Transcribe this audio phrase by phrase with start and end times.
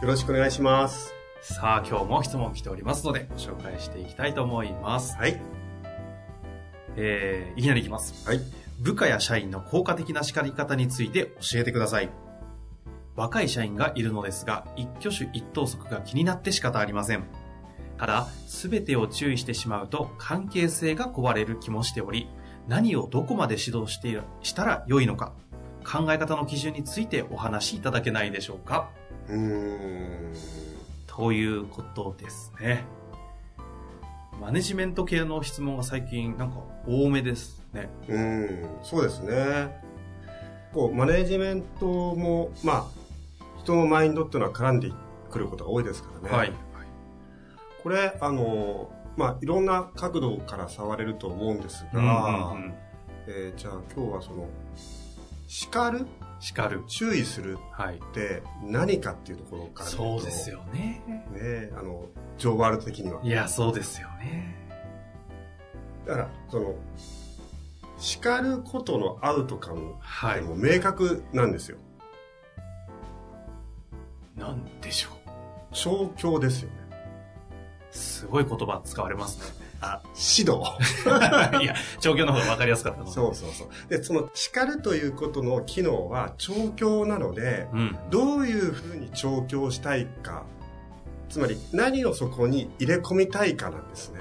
[0.00, 1.12] よろしくお願いします。
[1.42, 5.14] さあ、今日も質問来ておりますので、ご紹介していきたいと思います。
[5.14, 5.38] はい。
[6.96, 8.26] えー、いきなりいきます。
[8.26, 8.40] はい。
[8.78, 12.08] 部下や社員の効果的な叱り方について教えてください。
[13.14, 17.24] 若い社員がいるのですが、一挙手一投足が気になって仕方ありません。
[17.98, 22.30] ただ、すべてを注意してしまうと関係性が壊れる気もしており、
[22.68, 25.34] 何をどこまで指導してしたら良いのか、
[25.84, 28.88] 考え方の基準についてお話しいただけないでしょうか
[29.30, 30.32] うーん。
[31.06, 32.84] ということですね。
[34.40, 37.88] マネジメント系の質問が最近なんか多めですね。
[38.08, 38.78] うーん。
[38.82, 39.82] そうですね。
[40.72, 42.86] こう、マネジメントも、まあ、
[43.58, 44.90] 人のマインドっていうのは絡んで
[45.30, 46.36] くることが多いですからね。
[46.36, 46.52] はい。
[47.82, 52.74] これ、あの、まあ、いろんな角度から触れると思うんですが、うんうんうん。
[53.26, 54.48] えーじゃあ今日はその、
[55.50, 56.06] 叱る？
[56.38, 56.84] 叱る。
[56.86, 57.58] 注意する？
[57.72, 57.96] はい。
[57.96, 60.48] って何かっていうところからそうです。
[60.48, 61.02] よね。
[61.32, 62.06] ねあの、
[62.38, 63.20] ジョーワールド的には。
[63.24, 64.54] いや、そうですよね。
[66.06, 66.76] だから、その、
[67.98, 70.40] 叱ることのアウトカムはい。
[70.40, 71.78] でも明確なんですよ。
[74.36, 75.10] なんでしょ
[75.72, 76.76] 調教ですよね。
[77.92, 77.96] う。
[77.96, 80.62] すごい言葉使われますあ、指導。
[81.58, 81.62] ね。
[81.64, 83.68] いや、調教の方が分かりやすかったそうそうそう。
[83.88, 87.98] で、その叱るということの機能は調教なので、うん。
[88.10, 90.44] どういうふうに調教したいか、
[91.28, 94.20] つまり何をそこに入れ込みたいかなんですね。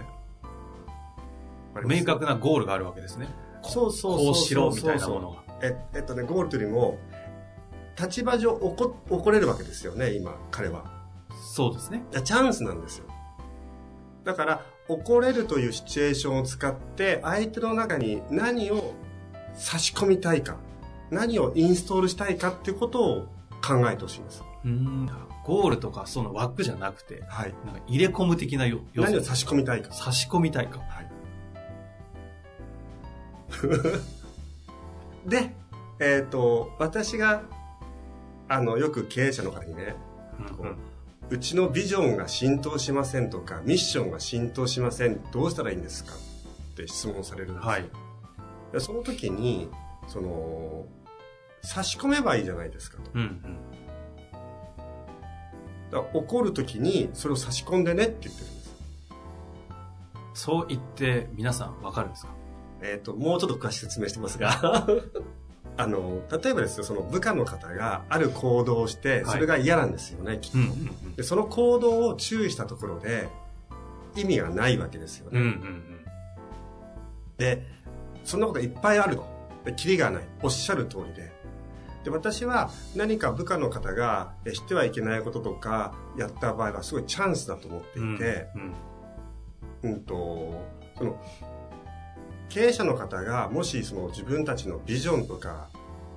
[1.86, 3.28] 明確なゴールがあるわけですね。
[3.64, 5.38] そうそうそうこうしろみたいなものが。
[5.62, 6.98] ええっとね、ゴールというよりも、
[8.00, 10.86] 立場上怒怒れるわけですよね、今、彼は。
[11.53, 12.03] そうですね。
[12.24, 13.06] チャンスなんですよ。
[14.24, 18.96] だから、怒れるというシチュエーションを使って、相手の中に何を
[19.54, 20.58] 差し込みたいか、
[21.12, 23.28] 何をインストールしたいかっていうことを
[23.66, 24.44] 考えてほしいんです。
[24.66, 25.10] うん。
[25.46, 27.54] ゴールとかその枠じゃなくて、はい。
[27.66, 29.94] なんか入れ込む的な要要素何を差し込みたいか。
[29.94, 30.80] 差し込みたいか。
[30.80, 31.10] はい。
[35.30, 35.54] で、
[36.00, 37.44] えっ、と、私が、
[38.48, 39.96] あの、よく経営者の方にね、
[40.58, 40.76] こう
[41.30, 45.22] うちのビジョンが浸透しませんとか、ミッションが浸透しません。
[45.32, 46.14] どうしたらいいんですか？
[46.14, 47.70] って質問されるんですよ。
[47.70, 47.86] はい。
[48.74, 49.70] でその時に、
[50.08, 50.86] その、
[51.62, 53.12] 差し込めばいいじゃないですかと。
[53.14, 53.58] うんうん。
[55.92, 58.70] だ怒る時に、それを差し込んでねって言ってるんです。
[60.34, 62.32] そう言って皆さん分かるんですか？
[62.82, 64.88] えっ、と、もうちょっと詳しく説明してますが、
[65.80, 70.58] あの、例えばですよ、その部下の方がある行動をして、はいそれが嫌なんですよね、きっと。
[70.58, 73.30] うんうんで、その行動を注意したところで、
[74.14, 75.42] 意味がないわけですようん。
[75.42, 75.50] うね。
[75.52, 76.06] んうん
[77.38, 77.66] で、
[78.26, 79.26] そんなこといっぱいあると。
[79.64, 80.24] で、キリがない。
[80.44, 81.32] おっしゃる通りで。
[82.04, 88.16] で、私は何か部下の方がえしてはいけないこととかやった場合はすごいチャンスだと思ってうん。
[88.16, 88.48] いて、
[89.84, 89.92] うん。
[89.92, 90.62] うん、と、
[90.98, 91.16] その、
[92.50, 95.70] 経営者の方がもしその自分たちのビジョンとか、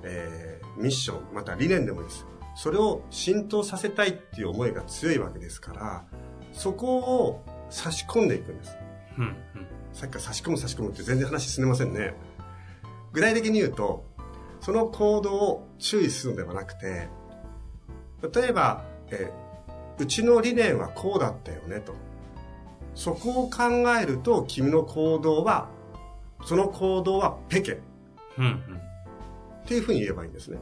[0.03, 2.25] えーミッション、また理念でもいいです。
[2.55, 6.05] それを浸透させたいっていう思いが強いわけですから、
[6.51, 8.75] そこを差し込んでいくんです。
[9.17, 9.23] うん。
[9.23, 9.35] うん。
[9.93, 12.15] さっきから差し込む差し込むって全然話進めませんね。
[13.11, 14.03] 具体的に言うと、
[14.61, 17.07] その行動を注意するのではなくて、
[18.33, 19.43] 例えば、えー
[19.99, 21.93] うちの理念はこうだったよねと。
[22.95, 23.63] そこを考
[24.01, 25.69] えると、君の行動は、
[26.45, 27.77] その行動はペケっ
[28.37, 28.45] うん。
[28.45, 28.81] うん。
[29.65, 30.57] ていうふうに言えばいいんですね。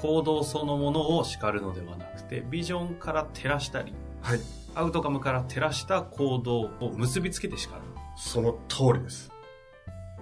[0.00, 4.40] 行動そのものを叱るのではなくて、ビジョンから照らしたり、はい。
[4.74, 7.80] アウトカムから照らした行動を結びつけて叱る。
[8.16, 9.30] その通りです。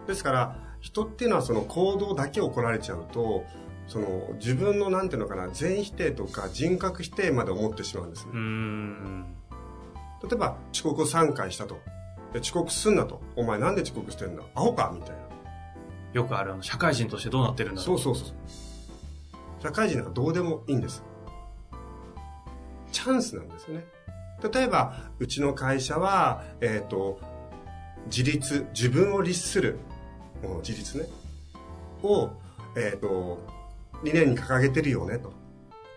[0.06, 3.44] ですから、人っていうのはその行動だけ怒られちゃうと、
[3.87, 8.37] その自分のなんていうのかな、全否定とか人格否定まで思ってしまうんですねう。
[8.37, 9.26] ん。
[10.23, 11.79] 例えば、遅刻を3回したと。
[12.32, 13.20] で遅刻すんなと。
[13.37, 14.43] お前なんで遅刻してんだ？
[14.55, 14.93] アホか？
[14.94, 15.23] みたいな。
[16.12, 18.29] よくあるあの、社会人としてどうなってるんだそうそうそう。
[19.62, 21.02] 社会人なんかどうでもいいんです。
[22.90, 23.84] チャンスなんですね。
[24.52, 27.20] 例えば、うちの会社は、えっ、と、
[28.06, 29.78] 自立、自分を律する、
[30.62, 31.06] 自立ね、
[32.02, 32.31] を、
[32.76, 33.38] えっ、と、
[34.02, 35.32] 理念に掲げてるよね、と。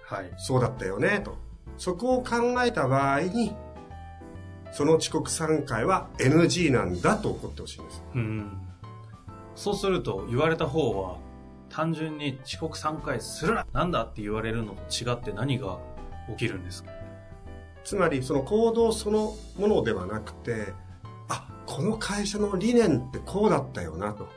[0.04, 0.31] はい。
[0.38, 1.38] そうだったよね、と。
[1.78, 3.56] そこを考えた場合に、
[4.75, 8.04] その遅刻3回は NG なんだと怒ってほしいんです。
[8.13, 8.57] うん。
[9.56, 11.18] そうすると、言われた方は、
[11.69, 15.80] 単純に遅刻3回するななんだって言われるのと違って何が
[16.31, 16.92] 起きるんですか？
[17.86, 20.74] つまり、その行動そのものではなくて、
[21.30, 24.28] あ、この会社の理念ってこうだったよな、と。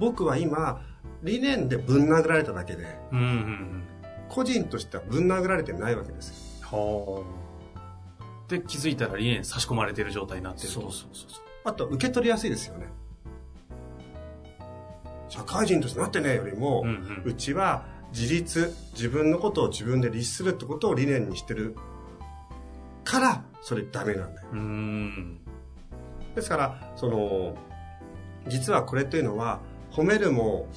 [0.00, 0.82] 僕は今、
[1.22, 3.84] 理念でぶん殴られただけで、うんうんうん。
[4.28, 6.66] 個人としてはぶん殴られてないわけですよ。
[6.66, 7.39] はあ。
[8.50, 10.74] で、気づいたら理念差し込まれてる状態になってると。
[10.74, 11.30] そうそうそう。
[11.64, 12.86] あと、受け取りやすいですよね。
[15.28, 17.22] 社会人としてなってねえよりも、うんうん。
[17.24, 21.76] うちは自立、自分のことを自分で律するってことを理念にしてる
[23.04, 24.48] から、それダメなんだよ。
[24.52, 25.38] ん。
[26.34, 27.54] ですから、その、
[28.48, 29.60] 実はこれというのは、
[29.92, 30.68] 褒めるも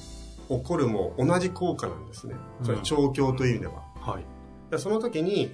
[0.48, 2.34] 怒るも同じ効果なんですね。
[2.62, 3.82] それうん調教という意味では。
[4.00, 4.24] はい。
[4.70, 5.50] でその時に、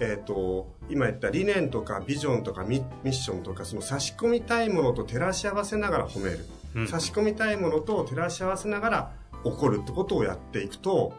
[0.00, 6.46] えっ、と、今言った理念とかビジョンとかミミッションとか、その差し込みたいものと照らし合わせながら褒める。
[6.74, 9.12] うん差し込みたいものと照らし合わせながら
[9.44, 11.14] 怒るってことをやっていくと、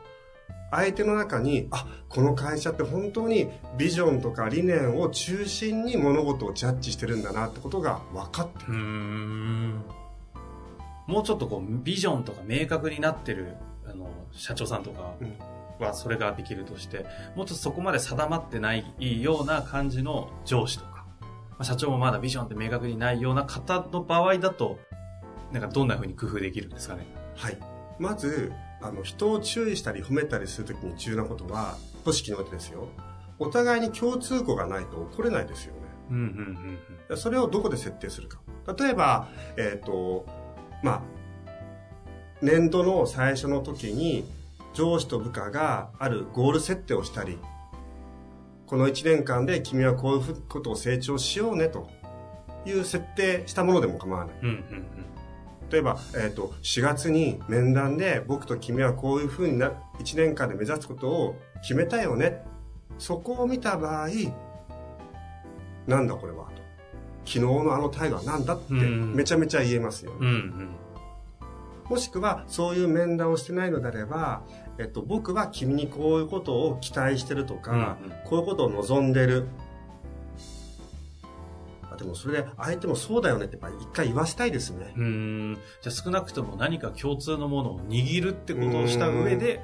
[0.72, 9.84] 相手の中に、あ、この会社って本当にビジョンとか理念を中心に物事をジャッジしてるんだなってことが分かってうーん。
[11.08, 13.56] もうちょっとこう、ビジョンとか明確になってる、
[13.88, 17.06] あの、社長さんとかうんはそれができるとして、
[17.36, 18.86] もうちょっとそこまで定まってない
[19.22, 24.80] ような感じの上司とか、まあ社長もまだビジョンって明確にないような方の場合だと、
[25.52, 27.06] なんかどんな風に工夫できるんですかね？
[27.36, 27.58] はい。
[28.00, 28.52] まず、
[28.82, 32.90] あの、人を注意したり褒めたりするときに重要なことは、組織においてですよ。
[33.40, 35.80] お互いに共通項がないと怒れないですよね。
[36.10, 36.80] うん、うん、
[37.10, 38.40] うん、それをどこで設定するか。
[38.78, 40.26] 例えば、えっ、と、
[40.84, 41.02] まあ、
[42.42, 44.26] 年度の最初の時に
[44.76, 47.40] 上司と部下があるゴール設定をしたり、
[48.68, 51.90] この1年間で君はこういうことを成長しようねと
[52.66, 54.36] いう設定したものでも構わない。
[54.42, 54.48] うん。
[54.48, 62.44] うん、うん、例えば、えっ、と、4月に面談で僕と君はこういうふうにな、1年間で目指すことを決めたよね。
[62.98, 64.10] そこを見た場合、
[65.88, 66.66] なんだこれはと。
[67.26, 70.18] 昨日のあの態度はなんだってうんめちゃめちゃ言えますよね。
[70.22, 70.26] うん。
[70.26, 70.70] うん、
[71.90, 74.42] もしくは、そういう面談をしてないのであれば、
[74.80, 79.46] えっと、僕は君にこういうことを期待してるとか、うんうんこういうことを望んでる。
[81.92, 84.94] あでもそれで相手もそうだよねって一回言わせたいですね。
[84.98, 85.58] うん。
[85.82, 89.62] じゃあ少なくとも何か共通のものを握るってことをした上で、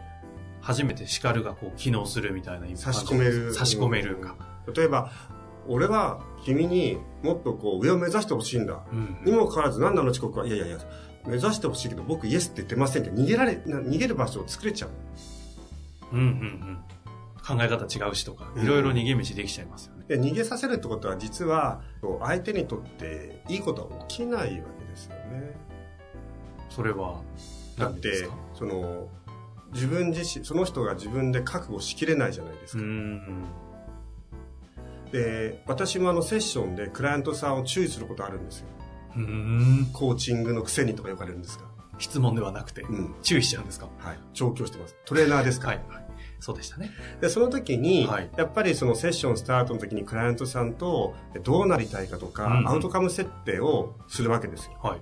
[0.62, 3.53] 初めて叱るがこう機能するみたいな差し込める。
[3.53, 4.35] 差し込めるか。
[4.73, 5.12] 例えば、
[5.68, 8.83] 俺は君にもっとこう上を目指してほしいんだ。
[8.91, 10.77] うんにもかかわらず何なの遅刻は、いやいやいや、
[11.25, 14.89] 目指してほしいけど僕イエスって言ってませんって逃げられ、な逃げる場所を作れちゃう。
[16.13, 16.79] うんうんうん。
[17.45, 20.06] 考え方違うしとか、うんいろいろ逃げ道できちゃいますよね。
[20.07, 21.81] で逃げさせるってことは実は
[22.21, 25.56] 相手にとっていいことは起きないわけですよね。
[26.69, 27.21] それは、
[27.77, 29.09] だってその、
[29.73, 32.85] 自分自身、その人が自分で覚悟しきれないじゃないですうか。
[32.87, 33.45] ん。
[35.11, 38.68] で、私もあのセッションでクライアントさんを注意することあるんですよ。
[39.15, 39.89] うん。
[39.94, 41.65] コーチングのくせにとか呼ばれるんですが。
[41.97, 43.15] 質問ではなくて、うん。
[43.21, 43.87] 注意しちゃうんですか？
[43.99, 44.19] はい。
[44.33, 44.95] 調教してます。
[45.06, 45.71] トレーナーですか？
[45.71, 45.77] ら。
[45.77, 45.85] はい。
[45.89, 46.06] はい。
[46.39, 46.89] そうでしたね。
[47.21, 51.13] で、その時に、はいやっぱりそのセッションスタートの時にクライアントさんと
[51.44, 54.77] どうなりたいかとか、うんうんアウトカム設定をするわけですよ。
[54.81, 54.99] はい。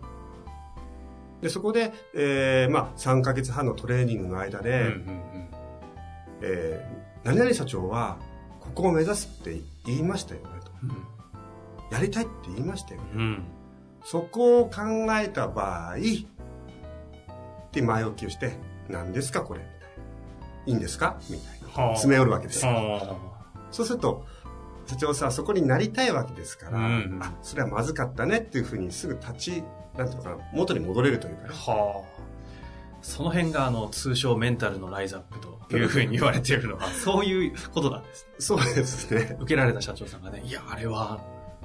[1.41, 5.49] で、そこで、えー、まあ、3ヶ月半のトレーニングの間で、うんうん
[6.41, 8.17] えー、何々社長は、
[8.59, 10.71] ここを目指すって言いましたよねと。
[10.83, 10.89] うん。
[11.91, 13.07] やりたいって言いましたよね。
[13.15, 13.43] うん。
[14.03, 14.81] そこを考
[15.19, 18.53] えた場合、って前置きをして、
[18.89, 19.87] 何ですかこれみたいな。
[20.65, 21.83] いいんですかみたいな。
[21.83, 22.71] はあ詰め寄るわけですよ。
[22.71, 23.17] あ
[23.71, 24.25] そうすると、
[24.87, 29.63] 社長さんそこになりたいわけですから、うんうんあ、それはまずかったねっていうふうにすぐ立ち、
[29.95, 31.47] なんていうのかな、元に戻れるというかあ。
[31.47, 31.53] ね。
[31.53, 32.19] はあ。
[33.01, 38.35] その辺が、あの、通称メンタルのライズアップというふうに言われているのは、 そういうことなんですね。
[38.39, 39.37] そうですね。
[39.39, 41.19] 受けられた社長さんがね、いや、あれは、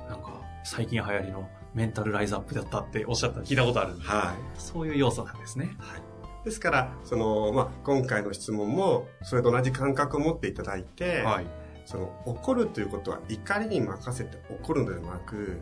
[0.08, 4.60] なんか、最近流行りのメンタルライズアップだったっておっしゃったの聞いたことあるんで、はい。
[4.60, 5.76] そういう要素なんですね。
[5.78, 6.02] はい。
[6.44, 11.46] ですから、その、まあ、今回の質問も、それと同じ感覚を持っていただいて、はい。
[11.86, 15.58] その、怒るということは怒りに任せて怒るのではなく、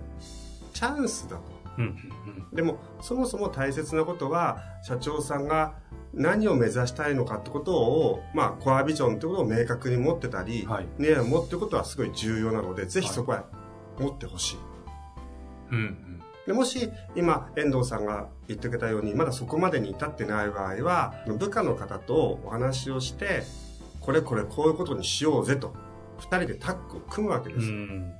[0.74, 1.42] チャンスだと。
[1.78, 5.76] うんうんでも、そもそも大切なことは、社長さんが
[6.12, 13.44] 何を目指したいのかってことを、まあ、コアビジョンってことを明確に持ってたり、はいね、持ってることはすごい重要なので、ぜひそこは
[13.98, 14.71] 持ってほしい。
[15.72, 23.44] うんうんでもし、今、遠藤さんが言ってくれたように、まだそこまでに至ってない場合は、部下の方とお話をして、
[24.00, 25.72] これこれこういうことにしようぜと、
[26.18, 27.70] 二人でタッグを組むわけうです。
[27.70, 28.12] ん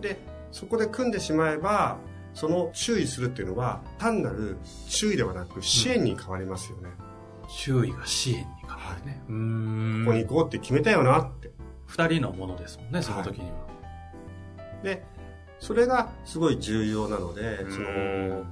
[0.00, 0.18] で、
[0.50, 1.98] そこで組んでしまえば、
[2.32, 4.56] その注意するっていうのは、単なる
[4.88, 6.88] 注意ではなく支援に変わりますよね。
[7.48, 9.22] 周囲が支援に変わるね。
[9.28, 11.50] うーんここに行こうって決めたよなって。
[11.86, 13.56] 二人のものですもんね、その時には。
[14.82, 15.04] で、
[15.58, 18.44] それがすごい重要なので、そうんの、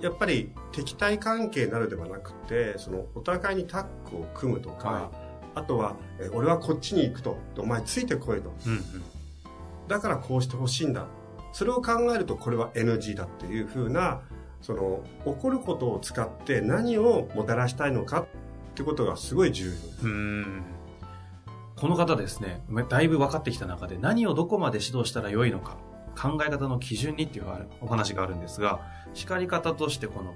[0.00, 5.10] やっぱり敵対関係になるではなくて、そのお互いにタッグを組むとか、は
[5.54, 8.52] あとは、え俺はこっちに行くと、お前ついてこいと。
[8.66, 8.82] うんうん
[9.88, 11.06] だからこうしてほしいんだ。
[11.52, 14.22] それを考えるとこれは NG だっていう風な、
[14.62, 18.26] その、起こることを使って何をもたらしたいのかっ
[18.74, 20.06] てことがすごい重要です。
[20.06, 20.62] うーん
[21.76, 25.76] この方ですね、だいぶ分かってきた中で何をどこまで指導したらよいのか、
[26.16, 27.46] 考え方の基準にっていう
[27.80, 28.80] お話があるんですが、
[29.14, 30.34] 叱り方としてこの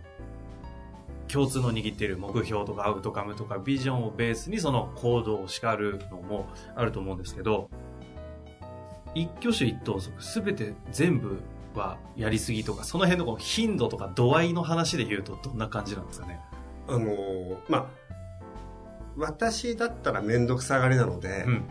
[1.29, 7.69] 共通の握っている目標とかアウトカムとかビジョンをベースにその行動を叱るのもあると思うんですけど、
[9.15, 11.41] 一挙手一投足すべて全部
[11.75, 16.41] はやりすぎとか、その辺のこの頻度とか度合いの話で言うとどんな感じなんですかね？
[16.89, 17.87] あのーまあ、
[19.17, 21.65] 私だったらめんどくさがりなので、うん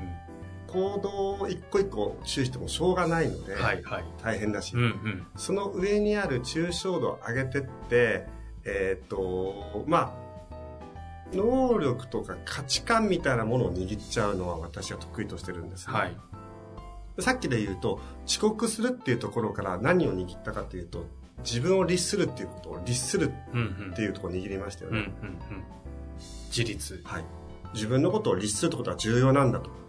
[0.76, 3.64] 行動を一個一個注意してもしょうがないので、うん。
[3.64, 4.06] はいはい。
[4.22, 5.28] 大変だし、うんうん。
[5.38, 8.28] その上にある抽象度を上げてって、
[8.66, 10.26] えーっと、まあ、
[11.34, 16.18] 能力とか価値観みたいなものを握っちゃうのは私は得意としてるんです、ねはい。
[17.20, 21.06] さっきで言うと、遅刻するっていうところから何を握ったかというと、
[21.40, 24.98] 自分を律するっていうことを律するうんうんっていうところを握りましたよね。
[25.00, 25.64] うんうんうん。
[26.50, 27.02] 自立。
[27.06, 27.26] はい。
[27.74, 29.85] 自分のことを律するってことは重要なんだと。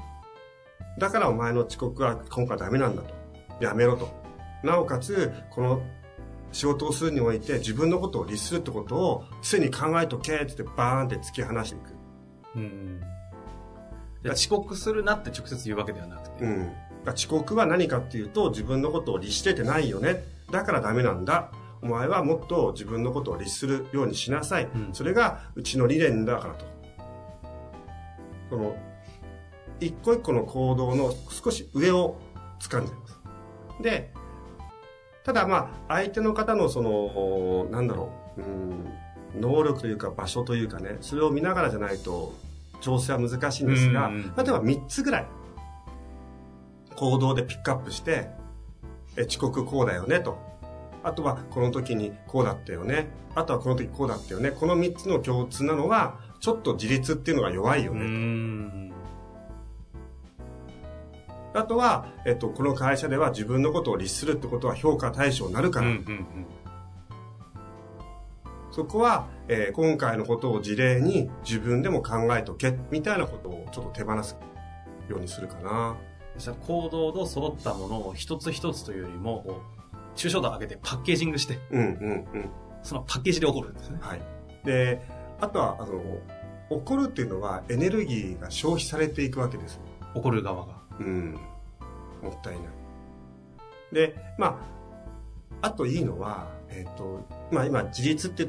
[0.99, 3.15] だからお前の遅刻は今回ダメなんだと。
[3.61, 4.09] やめろと。
[4.63, 5.83] なおかつ、この
[6.53, 11.97] 仕事をするにおいて自分のことを律するってことを常に考えとけって言ってバーンって突き放していく。
[12.57, 13.01] うん。
[14.23, 16.45] で遅刻するなって直接言うわけではなくて。
[16.45, 16.73] うん。
[17.15, 20.25] 遅刻は何かっていうと自分のことを律しててないよね。
[20.51, 21.53] だからダメなんだ。
[21.83, 24.65] お前はもっと自分のことを律するようにしなさい。
[24.75, 26.65] うんそれがうちの理念だからと。
[28.51, 28.77] その、
[29.81, 32.17] 一個一個の行動の少し上を
[32.61, 33.19] 掴んじゃいます。
[33.83, 34.13] で、
[35.25, 35.57] ただま
[35.89, 38.45] あ、相手の方のその、なんだろう、う
[39.39, 42.33] ん、能力というか場所というかね、それを見ながらじゃないと
[42.81, 45.27] 調整は難しいんですが、うん例えば3つぐらい
[46.95, 48.31] 行動でピックアップして、
[49.17, 50.39] え遅刻こうだよねと。
[51.03, 53.09] あとはこの時にこうだったよね。
[53.35, 54.51] あとはこの時こうだったよね。
[54.51, 58.01] この3つの共通なのは、ちょっと自立っていうのが弱いようね。
[58.03, 58.93] ん。
[61.57, 66.27] あとは、えっと、この会社では自分のことを律するってことは評価対象になるから、うんうん
[68.73, 74.37] そこは、えー今回のことを事例に自分でも考えとけ、みたいなことをちょっと手放す
[75.09, 75.97] ようにするかな。
[76.37, 79.63] じゃあ行動の揃ったものを一つ一つというよりも、こ
[79.95, 82.51] う抽象度を上げてパッケージングして、うんうんうん。
[82.83, 83.99] そのパッケージで起こるんですね。
[84.03, 84.21] はい。
[84.67, 85.01] で、
[85.41, 86.03] あとは、あの、
[86.69, 89.81] 怒るっていうのはエネルギーが消費されていくわけです。
[90.15, 90.86] 起こる側が。
[91.01, 91.39] うん。
[92.23, 92.65] もったいない。
[93.93, 94.59] で、ま
[95.63, 98.49] あ、あといいのは、えっ、と、まあ今、自立って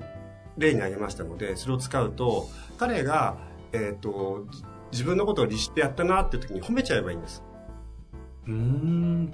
[0.57, 3.37] 例に挙げましたので、それを使うと、彼が、
[3.71, 7.43] えっ、と、じ自分のことを律してやったなっていう時に褒めちゃえばいいんです。
[8.47, 9.33] うーん。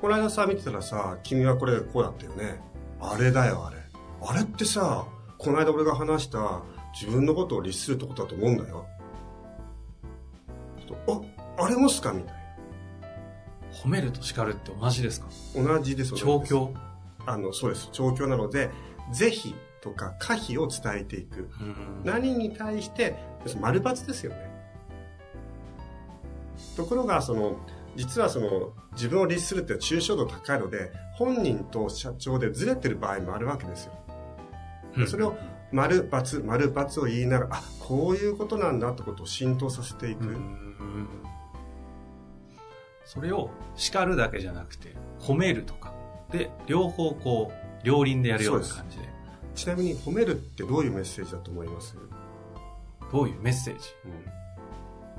[0.00, 2.60] この間さ、見てたらさ、君はこれこうだったよね。
[3.00, 3.76] あれだよ、あれ。
[4.22, 5.06] あれってさ、
[5.38, 6.62] この間俺が話した
[6.98, 8.86] 自分のことを律するってことだと思うんだよ。
[10.86, 12.12] ちょっとあ、あれもっすか？
[12.12, 12.34] みたい
[13.72, 15.26] 褒めると叱るって同じですか？
[15.56, 15.78] な。
[15.78, 16.14] 同じです。
[16.14, 16.72] 調教？
[17.26, 17.88] あの、そうです。
[17.92, 18.70] 調教なので、
[19.12, 21.50] 是非とか可否を伝えていく。
[21.60, 23.16] うん何に対して、
[23.60, 24.50] 丸抜ですよね。
[26.76, 27.56] ところが、その、
[27.96, 33.92] 実はその、自分を律するって抽象度高いので、本人と社長でずれてる場合もあるわけですよ。
[34.96, 35.36] でそれを、
[35.72, 40.26] 丸抜、丸抜を言いながら、あ、こういうことなんだってことを浸透させていく。
[40.26, 40.62] うん
[43.06, 45.94] それを叱るだけじゃなくて、褒めるとか。
[46.30, 49.08] で、両方こう、両輪でやるような感じで。
[49.54, 51.96] ちなみに、褒めるってどういうメッセージだと思います、
[53.10, 53.88] どういうメッセージ？
[54.04, 54.36] うん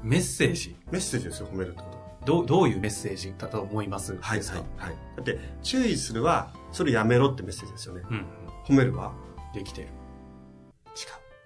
[0.03, 0.75] メッセージ？
[0.91, 2.03] メッセージですよ、褒めるってことは。
[2.23, 4.15] どうどういうメッセージだと思います？
[4.19, 4.95] はい、はい、はい。
[5.15, 8.03] だって、注意するは、それやめろってメッセージですよね。
[8.11, 8.25] うん。
[8.65, 9.13] 褒めるは？
[9.55, 9.87] できてる。
[9.87, 9.89] 違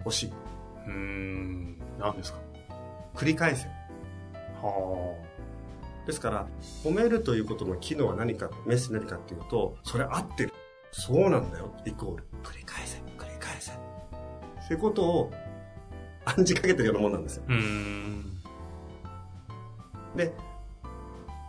[0.04, 0.08] う。
[0.08, 0.32] 惜しい。
[0.86, 1.78] うーん。
[1.98, 2.40] 何ですか？
[3.14, 3.68] 繰り返せ。
[4.60, 5.16] は
[6.06, 6.46] ですから、
[6.82, 10.52] 褒めるということの機能は何か、メッセージ何かっていうと、それ合ってる。
[10.90, 11.72] そうなんだよ。
[11.86, 12.24] イコール。
[12.42, 13.70] 繰り返せ、繰り返せ。
[13.70, 13.78] そ
[14.70, 15.30] ういうことを
[16.24, 17.44] 暗示かけてるようなもんなんですよ。
[20.16, 20.32] で、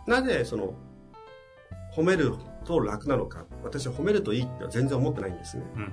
[0.06, 0.74] なぜその、
[1.94, 2.34] 褒める
[2.64, 3.46] と楽なのか。
[3.62, 5.64] 私は褒めるといいっては全然思ってないんですね。
[5.76, 5.92] うん。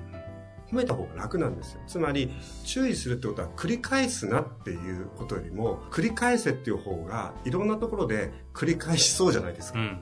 [0.72, 1.80] 褒めた方が楽なんですよ。
[1.86, 2.30] つまり、
[2.64, 9.78] 注意するってことは繰り返すなっていうことよりも、繰り返せっていう方が、いろんなところで繰り返しそうじゃないですか。
[9.78, 9.84] うん。
[9.84, 9.92] うん。
[9.94, 9.96] う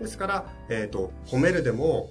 [0.00, 2.08] ですから、えっ、と、褒めるでも、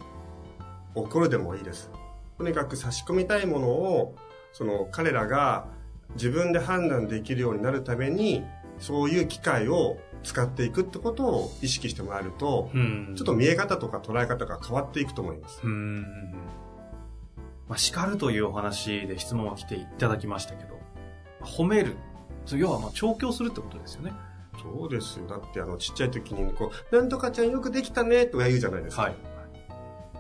[0.94, 1.89] 怒るでもいいです。
[2.38, 4.15] とにかく差し込みたいものを、
[4.51, 5.68] その彼らが
[6.15, 8.44] 自分で判断できるようになるために、
[8.79, 13.13] そういう機会を使っていくってことを意識してもらえると、うん。
[13.15, 15.62] ちょっと見え方とか捉え方が変わっていくと思います。
[15.63, 16.01] うーん。
[17.67, 20.79] まあ、叱るというお話で質問が来ていただきましたけど、
[21.41, 21.96] 褒める。
[22.51, 24.13] 要は、まあ、調教するってことですよね。
[24.62, 25.27] そうですよ。
[25.27, 29.03] だってあの、ちっちゃい時に、こう、なんとかちゃんよくできたね、とか言うじゃないですか。
[29.03, 29.15] はい。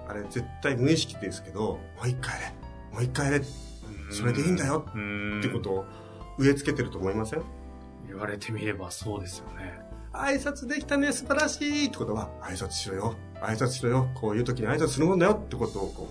[0.07, 2.53] あれ絶対無意識ですけど、もう一回やれ、
[2.93, 3.45] もう一回やれ、
[4.11, 4.85] それでいいんだよ。
[5.39, 5.85] ってことを
[6.37, 7.43] 植え付けてると思いません？
[8.15, 9.79] 言われてみればそうですよね。
[10.13, 16.09] 挨拶できたね、素晴らしいってことは、挨拶しろよ、挨拶しろよ、こういう時に挨拶するもんだよってことをこ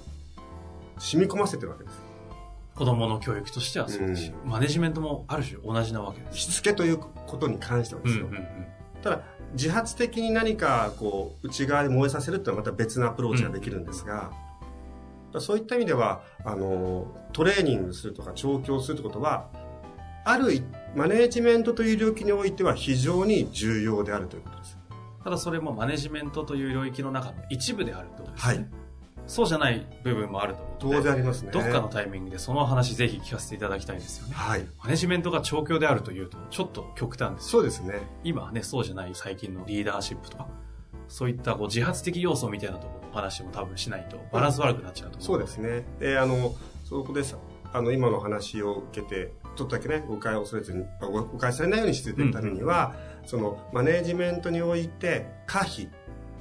[0.96, 1.96] う、染み込ませてるわけです。
[2.74, 6.38] 子供の教育としてはそうですし、マネジメントもある種同じなわけです。
[6.38, 8.26] しつけということに関してはですよ。
[8.26, 8.44] うんうんうん。
[9.02, 14.30] ただ、自発的に何かこう、内側に燃えさせるってのはまた別のアプローチができるんですが、だか
[15.34, 19.48] らそういった意味では、あの、トレーニングするとか調教するってことは、
[20.24, 20.62] ある
[20.94, 24.78] マネージメントという領域においては非常に重要であるということです。
[25.22, 28.54] ただそれもマネジメントという領域の中の一部であるとですね。
[28.56, 28.84] はい
[29.26, 31.50] そうじゃない部分もあると思うので当然ありますね。
[31.50, 34.34] どっかのタイミングでその話ぜひ聞かせていただきたいですよね。
[34.34, 34.66] はい。
[34.82, 38.02] マネジメントが調教であるというと、ちょっと極端ですよそうですね。
[38.22, 40.48] 今はね、そうじゃない最近のリーダーシップとか、
[41.08, 45.26] そういったこう自発的要素みたいなところの話も多分しないとバランス悪くなっちゃうと思う。
[45.26, 45.86] そうですね。
[45.98, 47.38] で、あの、そこでさ、
[47.72, 52.94] あの、今の話を受けて、ちょっとだけね、誤解を恐れずに、あ誤誤解されないようにしていくためには、
[53.26, 55.88] その、マネージメントにおいて、可否、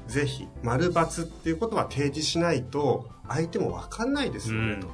[0.08, 4.88] 是非、丸×っていうことは提示しないと、相手もわかんないですよね、と。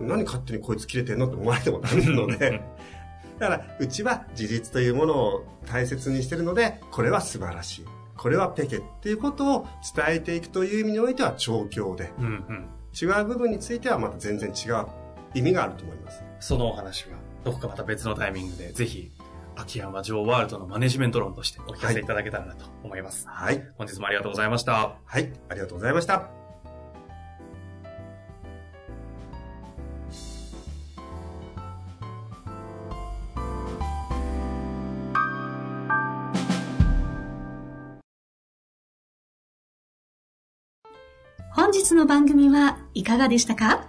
[0.00, 0.08] うん。
[0.08, 2.62] 何勝手にこいつ切れてんのって思われてもダメなので、
[3.38, 7.84] だから、うちは自立というものを大切にしてるので、これは素晴らしい。
[8.16, 12.68] これはペケっていうことを伝えていくという意味においては調教で、うんうん。
[13.00, 14.86] 違う部分についてはまた全然違う
[15.34, 16.22] 意味があると思います。
[16.40, 19.10] そのお話は、どこかまた別のタイミングで、ぜひ、
[19.56, 23.26] 秋山城ワールドのマネジメント論としてお聞かせいただけたらなと思います。
[23.28, 23.62] はい。
[23.76, 24.96] 本日もありがとうございました。
[25.04, 25.32] はい。
[25.48, 26.28] ありがとうございました。
[41.52, 43.88] 本日の番組はいかがでしたか？